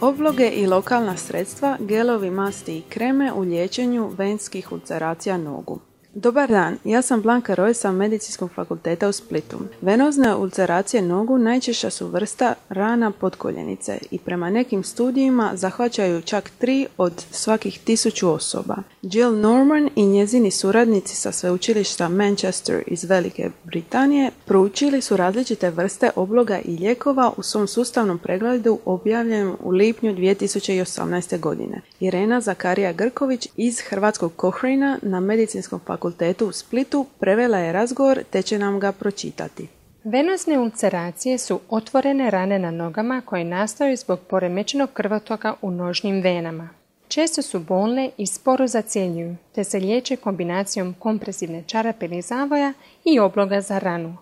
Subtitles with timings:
[0.00, 5.80] Obloge i lokalna sredstva, gelovi, masti i kreme u liječenju venskih ulceracija nogu.
[6.14, 9.58] Dobar dan, ja sam Blanka Roj sa Medicinskog fakulteta u Splitu.
[9.80, 16.86] Venozne ulceracije nogu najčešća su vrsta rana podkoljenice i prema nekim studijima zahvaćaju čak tri
[16.96, 18.76] od svakih tisuću osoba.
[19.02, 26.10] Jill Norman i njezini suradnici sa sveučilišta Manchester iz Velike Britanije proučili su različite vrste
[26.16, 31.40] obloga i lijekova u svom sustavnom pregledu objavljenom u lipnju 2018.
[31.40, 31.80] godine.
[32.00, 38.22] Irena Zakarija Grković iz Hrvatskog Cochrane na Medicinskom fakultetu fakultetu u Splitu prevela je razgovor
[38.30, 39.68] te će nam ga pročitati.
[40.04, 46.68] Venozne ulceracije su otvorene rane na nogama koje nastaju zbog poremećenog krvotoka u nožnim venama.
[47.08, 52.72] Često su bolne i sporo zacjeljuju, te se liječe kombinacijom kompresivne čarape ili zavoja
[53.04, 54.16] i obloga za ranu.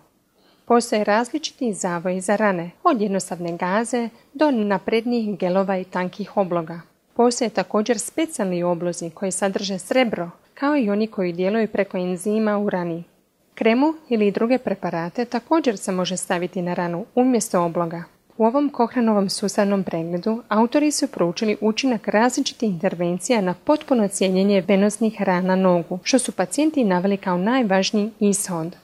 [0.65, 6.81] Postoje različiti zavoji za rane, od jednostavne gaze do naprednijih gelova i tankih obloga.
[7.13, 12.69] Postoje također specijalni oblozi koji sadrže srebro, kao i oni koji djeluju preko enzima u
[12.69, 13.03] rani.
[13.55, 18.03] Kremu ili druge preparate također se može staviti na ranu umjesto obloga.
[18.37, 25.21] U ovom Kohranovom sustavnom pregledu autori su proučili učinak različitih intervencija na potpuno cijenjenje venoznih
[25.21, 28.75] rana nogu, što su pacijenti naveli kao najvažniji ishod.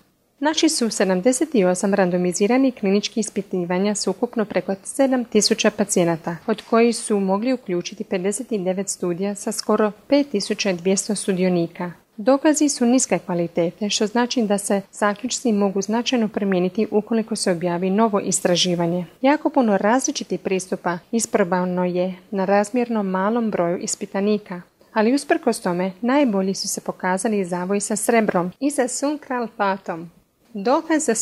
[0.44, 7.54] Naši su 78 randomiziranih kliničkih ispitivanja s ukupno preko 7000 pacijenata, od kojih su mogli
[7.54, 11.92] uključiti 59 studija sa skoro 5200 sudionika.
[12.18, 17.90] Dokazi su niske kvalitete, što znači da se zaključci mogu značajno promijeniti ukoliko se objavi
[17.90, 19.06] novo istraživanje.
[19.22, 24.62] Jako puno različitih pristupa isprobano je na razmjerno malom broju ispitanika,
[24.94, 30.10] ali usprkos tome najbolji su se pokazali zavoj sa srebrom i sa sunkralpatom.
[30.56, 31.14] Dokaz za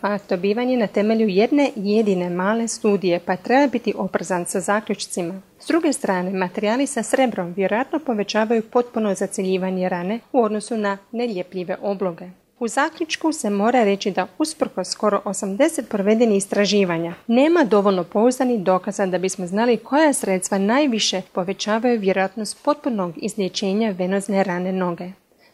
[0.00, 5.40] fat dobivan je na temelju jedne jedine male studije, pa treba biti oprezan sa zaključcima.
[5.60, 11.76] S druge strane, materijali sa srebrom vjerojatno povećavaju potpuno zaciljivanje rane u odnosu na neljepljive
[11.82, 12.24] obloge.
[12.58, 19.06] U zaključku se mora reći da usprko skoro 80 provedenih istraživanja nema dovoljno pouzdanih dokaza
[19.06, 25.10] da bismo znali koja sredstva najviše povećavaju vjerojatnost potpunog izlječenja venozne rane noge.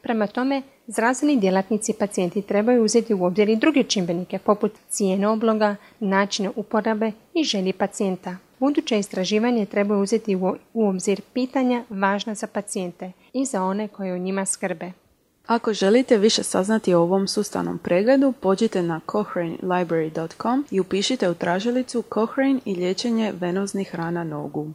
[0.06, 5.28] Prema tome, zdravstveni djelatnici i pacijenti trebaju uzeti u obzir i druge čimbenike poput cijene
[5.28, 8.36] obloga, načina uporabe i želji pacijenta.
[8.60, 10.36] Buduće istraživanje treba uzeti
[10.74, 14.92] u obzir pitanja važna za pacijente i za one koje o njima skrbe.
[15.46, 22.04] Ako želite više saznati o ovom sustavnom pregledu, pođite na cochranelibrary.com i upišite u tražilicu
[22.14, 24.72] Cochrane i liječenje venoznih rana nogu.